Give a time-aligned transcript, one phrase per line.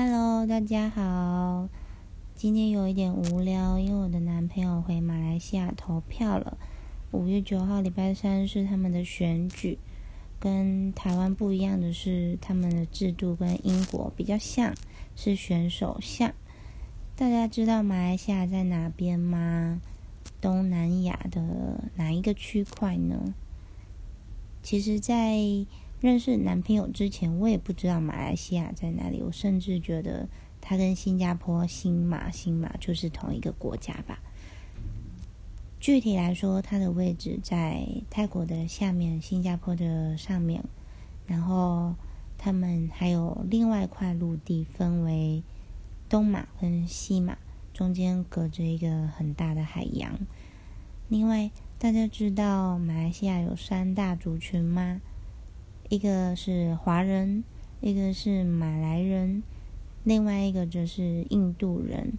[0.00, 1.68] Hello，大家好。
[2.36, 6.56] 今天有一点无聊，因为我的男朋友回马来西亚投票了。
[7.10, 9.76] 五月九号，礼拜三是他们的选举。
[10.38, 14.72] 跟台湾不一样的是，他们的制度跟英国比较像，
[15.16, 16.32] 是选首相。
[17.16, 19.80] 大家知道马来西亚在哪边吗？
[20.40, 23.34] 东南亚的哪一个区块呢？
[24.62, 25.34] 其实，在
[26.00, 29.20] 认识男朋友之前，我也不知道马来西亚在哪里。
[29.20, 30.28] 我甚至觉得
[30.60, 34.20] 它跟新加坡、新马、新马就是同一个国家吧。
[35.80, 40.62] 具体来说，它的位置在泰国的下面，新加坡的上面。
[41.26, 41.94] 然后，
[42.36, 45.42] 他们还有另外一块陆地，分为
[46.08, 47.36] 东马跟西马，
[47.74, 50.16] 中间隔着一个很大的海洋。
[51.08, 55.00] 另外，大家知道马来西亚有三大族群吗？
[55.88, 57.44] 一个是华人，
[57.80, 59.42] 一个是马来人，
[60.04, 62.18] 另外一个就是印度人。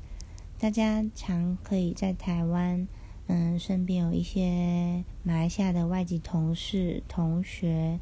[0.58, 2.88] 大家常可以在台湾，
[3.28, 8.00] 嗯，身边有一些马来西亚的外籍同事、同学，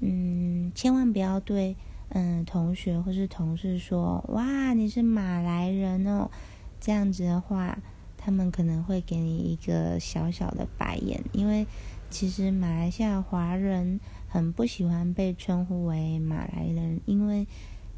[0.00, 1.76] 嗯，千万不要对
[2.10, 6.30] 嗯同学或是同事说“哇，你是马来人哦”，
[6.78, 7.78] 这样子的话，
[8.18, 11.66] 他们可能会给你一个小小的白眼，因为
[12.14, 13.98] 其实马来西亚华人。
[14.26, 17.46] 很不喜欢被称呼为马来人，因为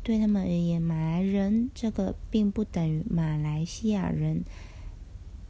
[0.02, 4.44] 对他们而言，马来人这个并不等于马来西亚人，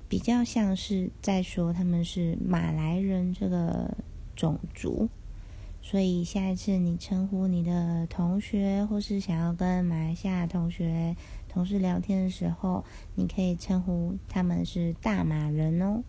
[0.08, 3.96] 比较像是在说他们是马来人这个
[4.36, 5.08] 种族。
[5.82, 11.16] 所以下一次你称呼你的同学，或是想要跟马来西亚同学、
[11.48, 12.84] 同事聊天的时候，
[13.16, 16.04] 你可以称呼他们是大马人哦。